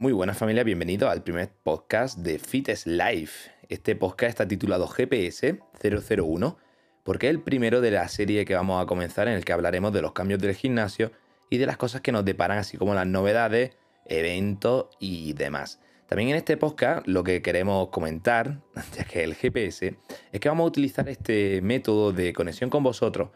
[0.00, 3.50] Muy buenas familia, bienvenido al primer podcast de Fitness Life.
[3.68, 6.56] Este podcast está titulado GPS 001
[7.04, 9.92] porque es el primero de la serie que vamos a comenzar en el que hablaremos
[9.92, 11.12] de los cambios del gimnasio
[11.50, 13.76] y de las cosas que nos deparan, así como las novedades,
[14.06, 15.80] eventos y demás.
[16.06, 18.62] También en este podcast lo que queremos comentar,
[18.96, 19.98] ya que el GPS,
[20.32, 23.28] es que vamos a utilizar este método de conexión con vosotros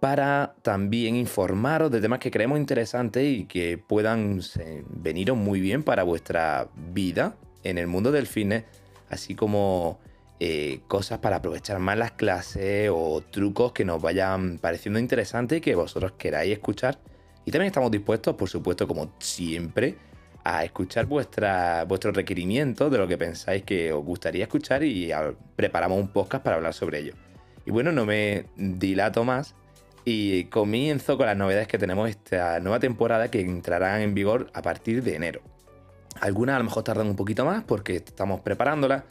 [0.00, 4.40] para también informaros de temas que creemos interesantes y que puedan
[4.88, 8.64] veniros muy bien para vuestra vida en el mundo del fitness,
[9.10, 10.00] así como
[10.40, 15.60] eh, cosas para aprovechar más las clases o trucos que nos vayan pareciendo interesantes y
[15.60, 16.98] que vosotros queráis escuchar.
[17.44, 19.96] Y también estamos dispuestos, por supuesto, como siempre,
[20.44, 25.10] a escuchar vuestros requerimientos de lo que pensáis que os gustaría escuchar y
[25.56, 27.12] preparamos un podcast para hablar sobre ello.
[27.66, 29.54] Y bueno, no me dilato más
[30.04, 34.62] y comienzo con las novedades que tenemos esta nueva temporada que entrarán en vigor a
[34.62, 35.40] partir de enero.
[36.20, 39.04] Algunas a lo mejor tardan un poquito más porque estamos preparándolas,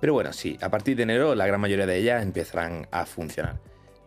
[0.00, 3.60] pero bueno, sí, a partir de enero la gran mayoría de ellas empezarán a funcionar.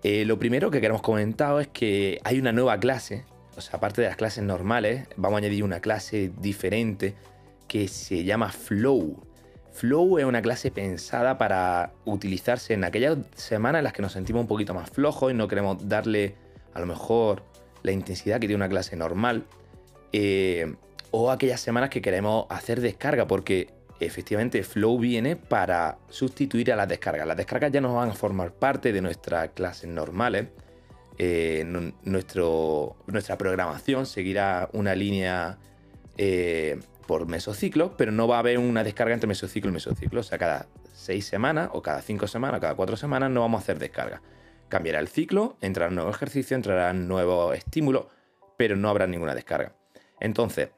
[0.04, 3.26] Eh, lo primero que queremos comentar es que hay una nueva clase,
[3.58, 7.16] o sea, aparte de las clases normales, vamos a añadir una clase diferente
[7.68, 9.26] que se llama Flow.
[9.76, 14.42] Flow es una clase pensada para utilizarse en aquellas semanas en las que nos sentimos
[14.42, 16.36] un poquito más flojos y no queremos darle
[16.74, 17.44] a lo mejor
[17.84, 19.44] la intensidad que tiene una clase normal.
[20.14, 20.74] Eh,
[21.12, 26.88] o aquellas semanas que queremos hacer descarga, porque efectivamente Flow viene para sustituir a las
[26.88, 27.28] descargas.
[27.28, 30.48] Las descargas ya no van a formar parte de nuestras clases normales.
[31.18, 31.66] Eh,
[32.04, 35.58] nuestro, nuestra programación seguirá una línea
[36.18, 40.20] eh, por mesociclo, pero no va a haber una descarga entre mesociclo y mesociclo.
[40.20, 43.60] O sea, cada seis semanas o cada cinco semanas o cada cuatro semanas no vamos
[43.60, 44.22] a hacer descarga.
[44.70, 48.10] Cambiará el ciclo, entrará nuevo ejercicio, entrará nuevo estímulo,
[48.58, 49.76] pero no habrá ninguna descarga.
[50.20, 50.70] Entonces,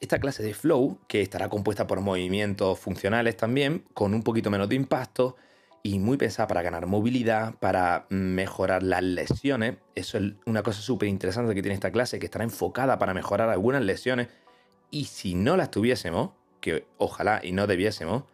[0.00, 4.68] esta clase de flow, que estará compuesta por movimientos funcionales también, con un poquito menos
[4.68, 5.36] de impacto
[5.82, 9.76] y muy pensada para ganar movilidad, para mejorar las lesiones.
[9.96, 13.48] Eso es una cosa súper interesante que tiene esta clase, que estará enfocada para mejorar
[13.48, 14.28] algunas lesiones
[14.90, 18.24] y si no las tuviésemos, que ojalá y no debiésemos,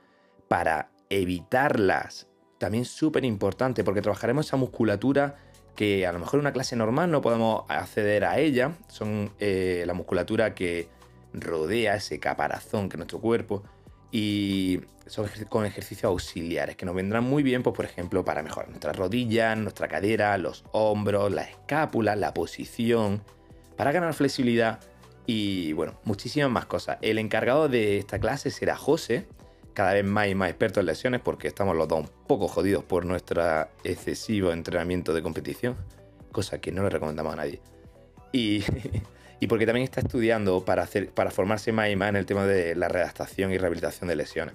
[0.49, 2.29] para evitarlas,
[2.59, 5.37] también súper importante, porque trabajaremos esa musculatura
[5.75, 9.85] que a lo mejor en una clase normal no podemos acceder a ella, son eh,
[9.87, 10.89] la musculatura que
[11.33, 13.65] rodea ese caparazón que es nuestro cuerpo
[14.13, 18.69] y son con ejercicios auxiliares que nos vendrán muy bien, pues por ejemplo, para mejorar
[18.71, 23.23] nuestras rodillas, nuestra cadera, los hombros, la escápula, la posición,
[23.77, 24.79] para ganar flexibilidad
[25.27, 26.99] y bueno, muchísimas más cosas.
[27.01, 29.27] El encargado de esta clase será José,
[29.73, 32.85] cada vez más y más experto en lesiones porque estamos los dos un poco jodidos
[32.85, 33.43] por nuestro
[33.83, 35.77] excesivo entrenamiento de competición,
[36.33, 37.61] cosa que no le recomendamos a nadie.
[38.33, 38.65] Y,
[39.41, 42.47] y porque también está estudiando para, hacer, para formarse más y más en el tema
[42.47, 44.55] de la redactación y rehabilitación de lesiones.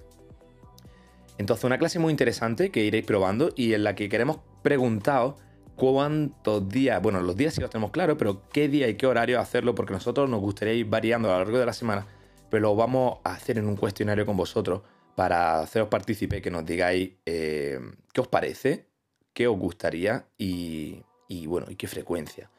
[1.38, 5.36] Entonces, una clase muy interesante que iréis probando y en la que queremos preguntaros
[5.80, 9.40] cuántos días, bueno, los días sí los tenemos claros, pero qué día y qué horario
[9.40, 12.06] hacerlo, porque nosotros nos gustaría ir variando a lo largo de la semana,
[12.52, 14.82] pero lo vamos a hacer en un cuestionario con vosotros
[15.16, 17.80] para haceros partícipe, que nos digáis eh,
[18.14, 18.88] qué os parece,
[19.34, 21.02] qué os gustaría y,
[21.48, 22.52] bueno, y qué frecuencia.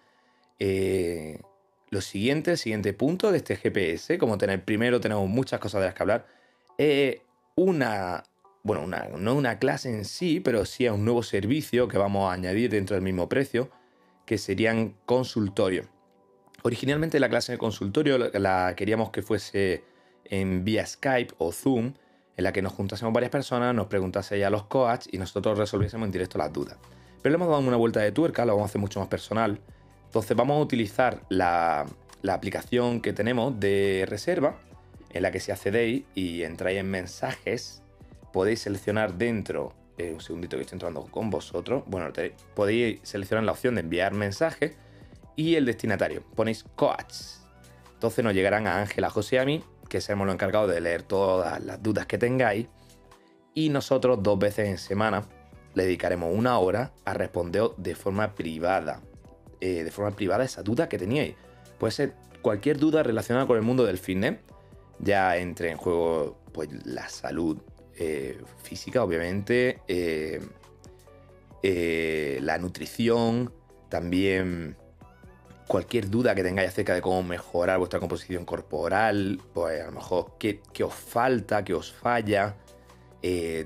[0.58, 1.38] Eh,
[1.91, 5.87] lo siguiente, el siguiente punto de este GPS, como tener primero tenemos muchas cosas de
[5.88, 6.26] las que hablar,
[6.78, 7.19] es
[7.54, 8.22] una
[8.62, 12.34] bueno, no una clase en sí, pero sí a un nuevo servicio que vamos a
[12.34, 13.71] añadir dentro del mismo precio,
[14.26, 15.88] que serían consultorio.
[16.62, 19.82] Originalmente la clase de consultorio la queríamos que fuese
[20.25, 21.94] en vía Skype o Zoom,
[22.37, 26.06] en la que nos juntásemos varias personas, nos preguntase ya los coaches y nosotros resolviésemos
[26.06, 26.76] en directo las dudas.
[27.22, 29.60] Pero le hemos dado una vuelta de tuerca, lo vamos a hacer mucho más personal.
[30.06, 31.87] Entonces vamos a utilizar la,
[32.22, 34.59] la aplicación que tenemos de reserva,
[35.10, 37.82] en la que si accedéis y entráis en mensajes,
[38.33, 42.11] podéis seleccionar dentro, eh, un segundito que estoy entrando con vosotros, bueno,
[42.55, 44.77] podéis seleccionar la opción de enviar mensaje
[45.37, 46.23] y el destinatario.
[46.35, 47.15] Ponéis coach.
[47.95, 51.03] Entonces nos llegarán a Ángela, José y a mí, que seremos los encargados de leer
[51.03, 52.67] todas las dudas que tengáis.
[53.53, 55.25] Y nosotros dos veces en semana
[55.75, 59.00] le dedicaremos una hora a responder de forma privada.
[59.61, 61.35] Eh, de forma privada esa duda que teníais.
[61.79, 64.38] Puede ser cualquier duda relacionada con el mundo del fitness.
[64.99, 67.59] Ya entre en juego pues, la salud,
[67.96, 70.40] eh, física, obviamente, eh,
[71.62, 73.52] eh, la nutrición,
[73.88, 74.76] también
[75.66, 80.32] cualquier duda que tengáis acerca de cómo mejorar vuestra composición corporal, pues a lo mejor
[80.38, 82.56] qué, os falta, qué os falla,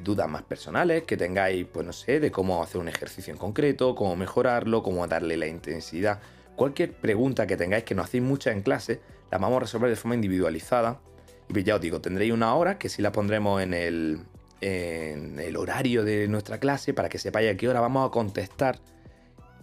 [0.02, 3.94] dudas más personales que tengáis, pues no sé, de cómo hacer un ejercicio en concreto,
[3.94, 6.20] cómo mejorarlo, cómo darle la intensidad.
[6.56, 9.00] Cualquier pregunta que tengáis que nos hacéis muchas en clase,
[9.30, 11.00] la vamos a resolver de forma individualizada
[11.48, 14.20] ya os digo, tendréis una hora que sí la pondremos en el,
[14.60, 18.78] en el horario de nuestra clase para que sepáis a qué hora vamos a contestar.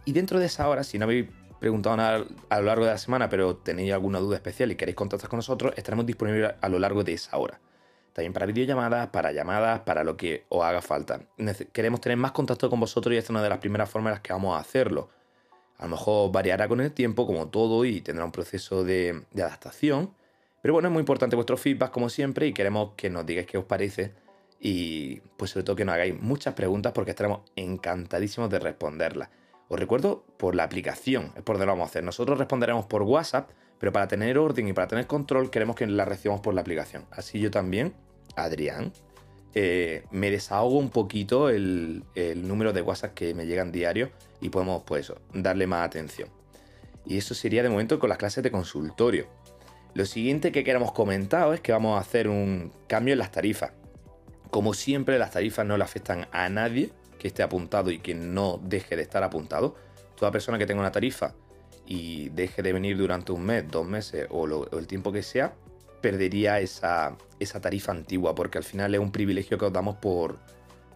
[0.06, 1.28] Y dentro de esa hora, si no habéis
[1.60, 4.96] preguntado nada a lo largo de la semana, pero tenéis alguna duda especial y queréis
[4.96, 7.60] contactar con nosotros, estaremos disponibles a lo largo de esa hora.
[8.14, 11.22] También para videollamadas, para llamadas, para lo que os haga falta.
[11.72, 14.16] Queremos tener más contacto con vosotros y esta es una de las primeras formas en
[14.16, 15.10] las que vamos a hacerlo.
[15.78, 19.44] A lo mejor variará con el tiempo, como todo, y tendrá un proceso de, de
[19.44, 20.14] adaptación.
[20.62, 23.58] Pero bueno, es muy importante vuestro feedback, como siempre, y queremos que nos digáis qué
[23.58, 24.14] os parece.
[24.60, 29.30] Y pues sobre todo que nos hagáis muchas preguntas porque estaremos encantadísimos de responderlas.
[29.70, 32.04] Os recuerdo por la aplicación, es por donde lo vamos a hacer.
[32.04, 33.50] Nosotros responderemos por WhatsApp,
[33.80, 37.06] pero para tener orden y para tener control queremos que la recibamos por la aplicación.
[37.10, 37.94] Así yo también,
[38.36, 38.92] Adrián,
[39.54, 42.04] eh, me desahogo un poquito el,
[42.36, 46.30] número de WhatsApp que me llegan diario y podemos, pues darle más atención.
[47.06, 49.28] Y eso sería de momento con las clases de consultorio.
[49.94, 53.74] Lo siguiente que queremos comentar es que vamos a hacer un cambio en las tarifas.
[54.50, 58.60] Como siempre, las tarifas no le afectan a nadie que esté apuntado y que no
[58.64, 59.76] deje de estar apuntado.
[60.16, 61.36] Toda persona que tenga una tarifa
[61.86, 65.54] y deje de venir durante un mes, dos meses o, el tiempo que sea,
[66.00, 70.40] perdería esa, esa, tarifa antigua, porque al final es un privilegio que os damos por,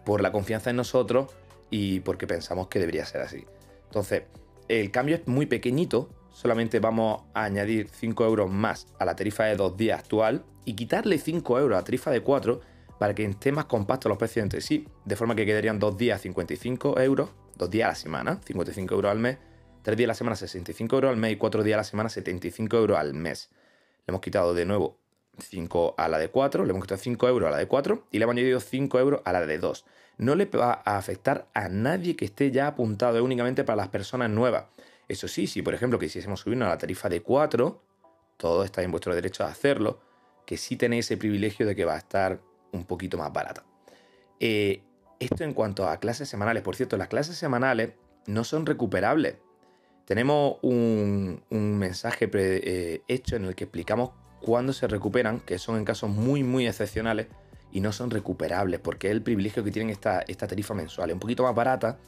[0.04, 1.30] por la confianza en nosotros
[1.70, 3.44] y porque pensamos que debería ser así.
[3.84, 4.22] Entonces,
[4.68, 9.44] el cambio es muy pequeñito, solamente vamos a añadir 5 euros más a la tarifa
[9.44, 12.60] de dos días actual y quitarle 5 euros a la tarifa de 4
[12.98, 16.20] para que esté más compactos los precios entre sí, de forma que quedarían dos días
[16.20, 19.38] 55 euros, dos días a la semana, 55 euros al mes,
[19.80, 22.10] tres días a la semana 65 euros al mes y cuatro días a la semana
[22.10, 23.48] 75 euros al mes.
[24.06, 24.98] Le hemos quitado de nuevo
[25.38, 28.18] 5 a la de 4, le hemos quitado 5 euros a la de 4 y
[28.18, 29.86] le hemos añadido 5 euros a la de 2.
[30.18, 33.88] No le va a afectar a nadie que esté ya apuntado, es únicamente para las
[33.88, 34.64] personas nuevas.
[35.08, 37.82] Eso sí, si por ejemplo quisiésemos subirnos a la tarifa de 4,
[38.36, 40.00] todo está en vuestro derecho a hacerlo,
[40.44, 42.40] que sí tenéis ese privilegio de que va a estar
[42.72, 43.64] un poquito más barata.
[44.40, 44.82] Eh,
[45.18, 47.92] esto en cuanto a clases semanales, por cierto, las clases semanales
[48.26, 49.36] no son recuperables.
[50.04, 54.10] Tenemos un, mensaje eh, hecho en el que explicamos
[54.40, 57.26] cuándo se recuperan, que son en casos muy, muy excepcionales
[57.72, 61.10] y no son recuperables, porque es el privilegio que tienen esta, esta tarifa mensual.
[61.10, 61.98] Es un poquito más barata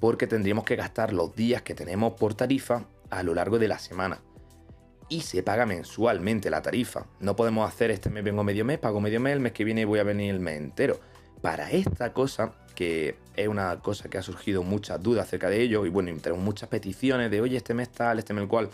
[0.00, 3.78] porque tendríamos que gastar los días que tenemos por tarifa a lo largo de la
[3.78, 4.20] semana
[5.08, 7.06] y se paga mensualmente la tarifa.
[7.20, 9.84] No podemos hacer este mes vengo medio mes, pago medio mes, el mes que viene
[9.84, 10.98] voy a venir el mes entero.
[11.42, 15.86] Para esta cosa, que es una cosa que ha surgido muchas dudas acerca de ello,
[15.86, 18.70] y bueno, tenemos muchas peticiones de, oye, este mes tal, este mes el cual,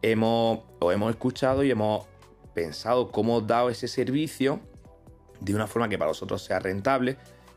[0.00, 2.06] hemos, o hemos escuchado y hemos
[2.54, 4.60] pensado cómo dado ese servicio
[5.40, 7.16] de una forma que para nosotros sea rentable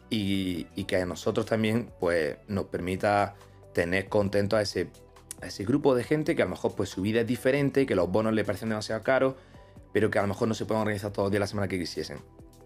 [0.10, 3.36] y, que a nosotros también pues, nos permita
[3.74, 4.90] tener contento a ese
[5.42, 7.96] a ese grupo de gente que a lo mejor pues su vida es diferente, que
[7.96, 9.36] los bonos le parecen demasiado caros,
[9.92, 11.80] pero que a lo mejor no se pueden organizar todos los días la semana que
[11.80, 12.19] quisiesen.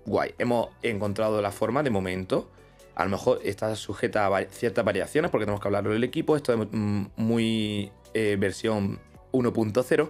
[0.05, 2.49] Guay, hemos encontrado la forma de momento.
[2.95, 6.35] A lo mejor está sujeta a ciertas variaciones porque tenemos que hablarlo del equipo.
[6.35, 8.99] Esto es muy eh, versión
[9.31, 10.09] 1.0,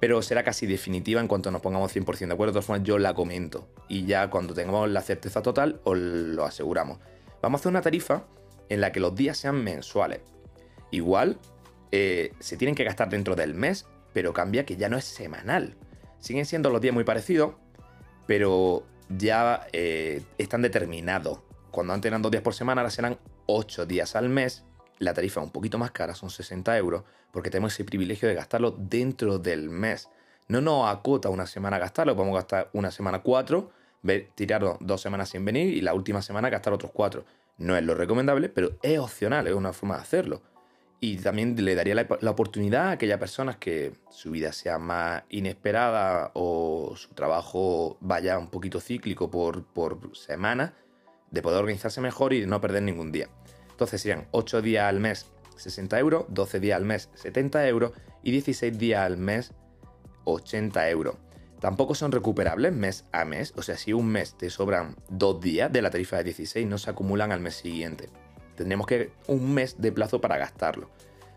[0.00, 2.52] pero será casi definitiva en cuanto nos pongamos 100% de acuerdo.
[2.52, 6.44] De todas formas, yo la comento y ya cuando tengamos la certeza total os lo
[6.44, 6.98] aseguramos.
[7.42, 8.24] Vamos a hacer una tarifa
[8.68, 10.20] en la que los días sean mensuales.
[10.90, 11.38] Igual
[11.92, 15.76] eh, se tienen que gastar dentro del mes, pero cambia que ya no es semanal.
[16.18, 17.54] Siguen siendo los días muy parecidos,
[18.26, 21.40] pero ya eh, están determinados.
[21.70, 24.64] Cuando antes eran dos días por semana, ahora serán ocho días al mes.
[24.98, 28.70] La tarifa un poquito más cara, son 60 euros, porque tenemos ese privilegio de gastarlo
[28.70, 30.08] dentro del mes.
[30.48, 33.70] No nos acota una semana gastarlo, podemos gastar una semana cuatro,
[34.34, 37.24] tirar dos semanas sin venir y la última semana gastar otros cuatro.
[37.58, 40.42] No es lo recomendable, pero es opcional, es una forma de hacerlo.
[40.98, 46.30] Y también le daría la, oportunidad a aquellas personas que su vida sea más inesperada
[46.34, 50.74] o su trabajo vaya un poquito cíclico por, por semana,
[51.30, 53.28] de poder organizarse mejor y no perder ningún día.
[53.76, 57.92] Entonces serían 8 días al mes 60 euros, 12 días al mes 70 euros
[58.22, 59.52] y 16 días al mes
[60.24, 61.16] 80 euros.
[61.60, 65.70] Tampoco son recuperables mes a mes, o sea, si un mes te sobran dos días
[65.70, 68.08] de la tarifa de 16, no se acumulan al mes siguiente.
[68.54, 70.88] Tendremos que un mes de plazo para gastarlo.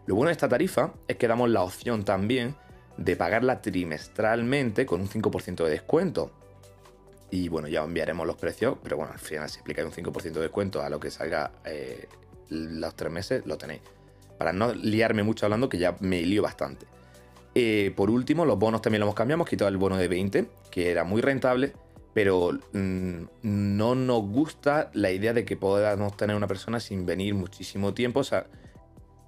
[0.05, 2.55] Lo bueno de esta tarifa es que damos la opción también
[2.95, 6.31] de pagarla trimestralmente con un 5% de descuento.
[7.31, 10.39] Y bueno, ya enviaremos los precios, pero bueno, al final si aplicáis un 5% de
[10.39, 12.07] descuento a lo que salga eh,
[12.49, 13.81] los tres meses, lo tenéis.
[14.37, 16.85] Para no liarme mucho hablando, que ya me lío bastante.
[17.55, 20.49] Eh, por último, los bonos también lo hemos cambiado, hemos quitado el bono de 20,
[20.71, 21.73] que era muy rentable,
[22.13, 27.33] pero mm, no nos gusta la idea de que podamos tener una persona sin venir
[27.33, 28.21] muchísimo tiempo.
[28.21, 28.47] O sea,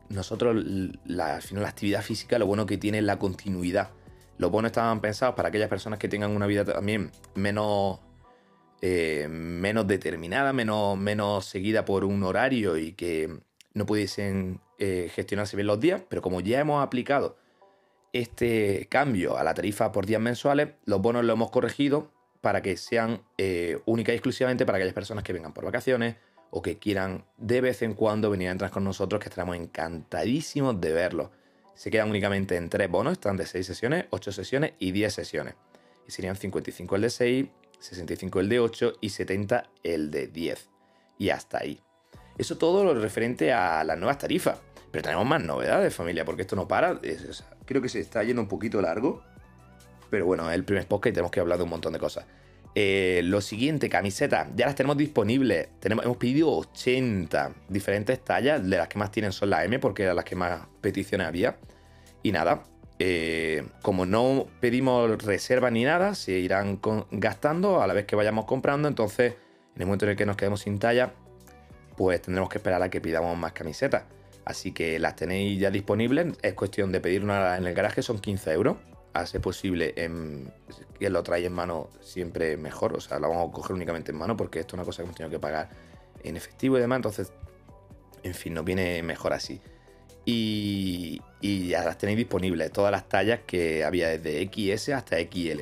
[0.09, 0.63] nosotros,
[1.05, 3.89] la, al final, la actividad física, lo bueno que tiene es la continuidad.
[4.37, 7.99] Los bonos estaban pensados para aquellas personas que tengan una vida también menos,
[8.81, 13.29] eh, menos determinada, menos, menos seguida por un horario y que
[13.73, 17.37] no pudiesen eh, gestionarse bien los días, pero como ya hemos aplicado
[18.13, 22.11] este cambio a la tarifa por días mensuales, los bonos lo hemos corregido
[22.41, 26.15] para que sean eh, única y exclusivamente para aquellas personas que vengan por vacaciones
[26.49, 30.81] o que quieran de vez en cuando venir a entrar con nosotros, que estaremos encantadísimos
[30.81, 31.29] de verlos.
[31.75, 35.55] Se quedan únicamente en tres bonos, están de 6 sesiones, 8 sesiones y 10 sesiones.
[36.07, 37.45] Y serían 55 el de 6,
[37.81, 40.69] 65 el de 8 y 70 el de 10.
[41.17, 41.81] Y hasta ahí.
[42.37, 44.59] Eso todo lo referente a las nuevas tarifas.
[44.91, 46.99] Pero tenemos más novedades, familia, porque esto no para.
[47.65, 49.23] creo que se está yendo un poquito largo.
[50.09, 52.25] Pero bueno, es el primer podcast y tenemos que hablar de un montón de cosas.
[52.75, 55.69] Eh, lo siguiente, camisetas, ya las tenemos disponibles.
[55.79, 60.03] Tenemos, hemos pedido 80 diferentes tallas, de las que más tienen son las M, porque
[60.03, 61.57] eran las que más peticiones había.
[62.23, 62.63] Y nada,
[63.03, 66.79] eh, como no pedimos reserva ni nada, se irán
[67.09, 68.87] gastando a la vez que vayamos comprando.
[68.87, 69.33] Entonces,
[69.75, 71.13] en el momento en el que nos quedemos sin talla,
[71.97, 74.03] pues tendremos que esperar a que pidamos más camisetas.
[74.45, 76.37] Así que las tenéis ya disponibles.
[76.41, 78.77] Es cuestión de pedir una en el garaje, son 15 euros.
[79.25, 80.53] Ser posible, en,
[80.99, 82.95] que lo trae en mano siempre mejor.
[82.95, 85.03] O sea, la vamos a coger únicamente en mano porque esto es una cosa que
[85.03, 85.69] hemos tenido que pagar
[86.23, 86.97] en efectivo y demás.
[86.97, 87.33] Entonces,
[88.23, 89.59] en fin, nos viene mejor así.
[90.25, 95.61] Y, y ya las tenéis disponibles, todas las tallas que había desde XS hasta XL.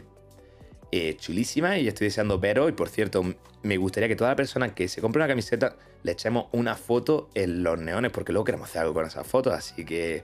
[0.91, 2.69] Eh, chulísima y estoy deseando veros.
[2.69, 3.23] Y por cierto,
[3.63, 7.29] me gustaría que toda la persona que se compre una camiseta le echemos una foto
[7.35, 9.53] en los neones, porque luego queremos hacer algo con esas fotos.
[9.53, 10.23] Así que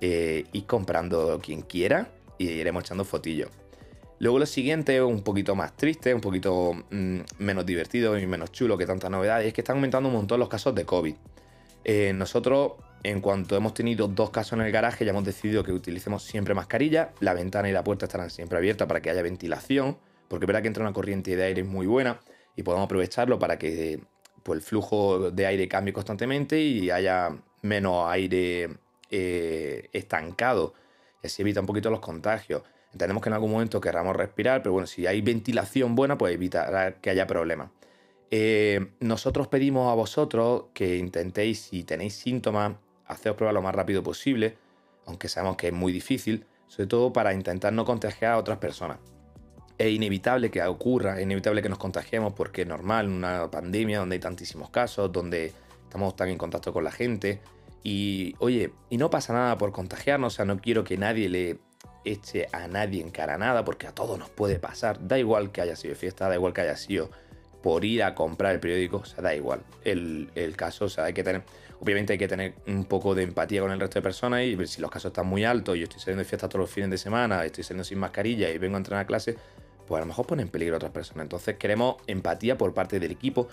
[0.00, 2.08] eh, ir comprando quien quiera
[2.38, 3.50] y iremos echando fotillos.
[4.20, 8.76] Luego lo siguiente, un poquito más triste, un poquito mm, menos divertido y menos chulo
[8.76, 11.14] que tantas novedades, es que están aumentando un montón los casos de COVID.
[11.84, 15.72] Eh, nosotros, en cuanto hemos tenido dos casos en el garaje, ya hemos decidido que
[15.72, 17.12] utilicemos siempre mascarilla.
[17.20, 20.68] La ventana y la puerta estarán siempre abiertas para que haya ventilación, porque verá que
[20.68, 22.20] entra una corriente de aire muy buena
[22.56, 24.00] y podemos aprovecharlo para que
[24.42, 28.68] pues, el flujo de aire cambie constantemente y haya menos aire
[29.10, 30.74] eh, estancado.
[31.22, 32.62] Y así evita un poquito los contagios.
[32.92, 37.00] Entendemos que en algún momento querramos respirar, pero bueno, si hay ventilación buena, pues evitará
[37.00, 37.70] que haya problemas.
[38.30, 42.76] Eh, nosotros pedimos a vosotros que intentéis, si tenéis síntomas,
[43.08, 44.56] haceros pruebas lo más rápido posible,
[45.06, 48.98] aunque sabemos que es muy difícil, sobre todo para intentar no contagiar a otras personas.
[49.78, 54.14] Es inevitable que ocurra, es inevitable que nos contagiemos porque es normal, una pandemia donde
[54.14, 55.52] hay tantísimos casos, donde
[55.84, 57.40] estamos tan en contacto con la gente.
[57.82, 61.58] Y oye, y no pasa nada por contagiarnos, o sea, no quiero que nadie le
[62.04, 65.06] eche a nadie en cara nada, porque a todos nos puede pasar.
[65.06, 67.10] Da igual que haya sido fiesta, da igual que haya sido
[67.62, 71.12] por ir a comprar el periódico, o sea, da igual el, caso, o sea, hay
[71.12, 71.42] que tener,
[71.80, 74.68] obviamente hay que tener un poco de empatía con el resto de personas y ver
[74.68, 76.98] si los casos están muy altos, yo estoy saliendo de fiesta todos los fines de
[76.98, 79.36] semana, estoy saliendo sin mascarilla y vengo a entrenar a clase,
[79.86, 81.22] pues a lo mejor pone en peligro a otras personas.
[81.22, 83.48] Entonces queremos empatía por parte del equipo.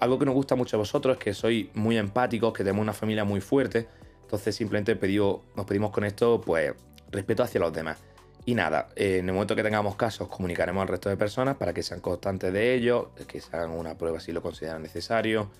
[0.00, 2.92] Algo que nos gusta mucho a vosotros es que sois muy empáticos, que tenemos una
[2.92, 3.88] familia muy fuerte.
[4.20, 6.74] Entonces simplemente nos pedimos con esto, pues,
[7.10, 7.98] respeto hacia los demás.
[8.44, 11.82] Y nada, en el momento que tengamos casos, comunicaremos al resto de personas para que
[11.82, 15.50] sean constantes de ello, que se hagan una prueba si lo consideran necesario.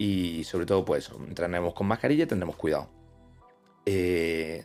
[0.00, 2.88] Y sobre todo, pues entraremos con mascarilla y tendremos cuidado.
[3.84, 4.64] Eh,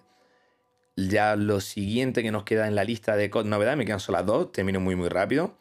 [0.95, 4.53] ya lo siguiente que nos queda en la lista de novedades, me quedan solo dos,
[4.53, 5.57] termino muy muy rápido,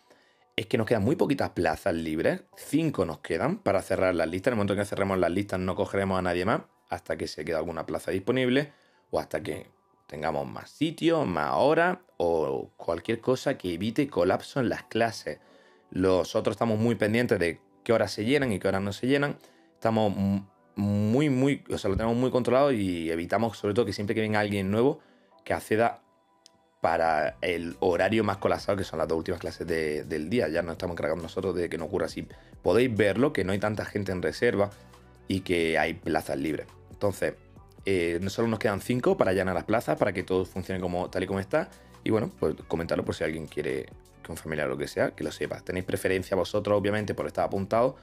[0.55, 4.53] es que nos quedan muy poquitas plazas libres, cinco nos quedan para cerrar las listas.
[4.53, 7.45] En el momento que cerremos las listas no cogeremos a nadie más hasta que se
[7.45, 8.71] quede alguna plaza disponible
[9.11, 9.67] o hasta que
[10.07, 15.41] tengamos más sitio, más horas o cualquier cosa que evite colapso en las clases.
[15.91, 19.37] Nosotros estamos muy pendientes de qué horas se llenan y qué horas no se llenan.
[19.85, 20.15] Estamos
[20.77, 24.23] muy, muy, o sea, lo tenemos muy controlado y evitamos sobre todo que siempre que
[24.23, 25.01] venga alguien nuevo
[25.45, 26.01] que acceda
[26.81, 30.49] para el horario más colapsado que son las dos últimas clases del día.
[30.49, 32.27] Ya no estamos encargando nosotros de que no ocurra así.
[32.63, 34.71] Podéis verlo, que no hay tanta gente en reserva
[35.29, 36.67] y que hay plazas libres.
[36.91, 37.35] Entonces,
[37.85, 41.25] eh, solo nos quedan 5 para llenar las plazas, para que todo funcione como, tal
[41.25, 41.69] y como está.
[42.05, 43.85] Y bueno, pues comentarlo por si alguien quiere
[44.23, 45.61] que un familiar o lo que sea, que lo sepa.
[45.61, 47.97] Tenéis preferencia vosotros, obviamente, por estar apuntado,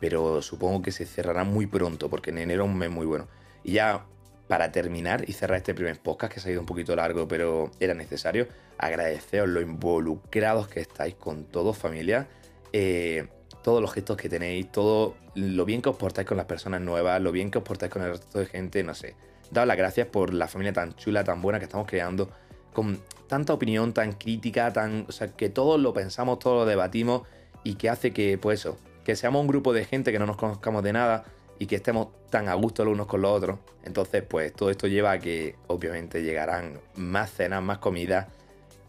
[0.00, 3.28] pero supongo que se cerrará muy pronto, porque en enero es un mes muy bueno.
[3.64, 4.04] Y ya
[4.46, 7.94] para terminar y cerrar este primer podcast, que ha ido un poquito largo, pero era
[7.94, 12.28] necesario, agradeceros lo involucrados que estáis con todos, familia.
[12.72, 13.28] Eh,
[13.62, 17.20] todos los gestos que tenéis, todo lo bien que os portáis con las personas nuevas,
[17.20, 19.14] lo bien que os portáis con el resto de gente, no sé.
[19.50, 22.30] Daos las gracias por la familia tan chula, tan buena que estamos creando,
[22.72, 25.04] con tanta opinión, tan crítica, tan.
[25.08, 27.22] O sea, que todos lo pensamos, todos lo debatimos
[27.64, 30.36] y que hace que, pues eso, que seamos un grupo de gente que no nos
[30.36, 31.24] conozcamos de nada
[31.58, 33.58] y que estemos tan a gusto los unos con los otros.
[33.82, 38.26] Entonces, pues todo esto lleva a que obviamente llegarán más cenas, más comidas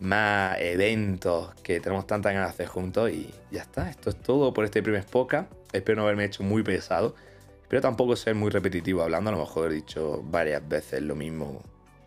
[0.02, 3.90] más eventos que tenemos tantas ganas de hacer juntos y ya está.
[3.90, 5.50] Esto es todo por este primer podcast.
[5.72, 7.16] Espero no haberme hecho muy pesado.
[7.62, 9.30] Espero tampoco ser muy repetitivo hablando.
[9.30, 11.62] A lo mejor he dicho varias veces lo mismo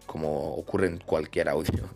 [0.05, 1.89] como ocurre en cualquier audio.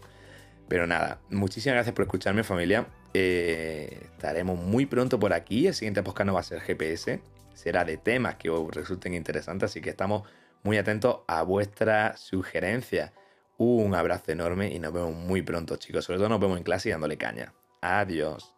[0.69, 2.87] Pero nada, muchísimas gracias por escucharme familia.
[3.15, 5.67] Eh, estaremos muy pronto por aquí.
[5.67, 7.21] El siguiente podcast no va a ser GPS.
[7.55, 9.71] Será de temas que os resulten interesantes.
[9.71, 10.29] Así que estamos
[10.63, 13.13] muy atentos a vuestras sugerencias.
[13.59, 16.05] Un abrazo enorme y nos vemos muy pronto, chicos.
[16.05, 17.55] Sobre todo nos vemos en clase y dándole caña.
[17.81, 18.56] Adiós.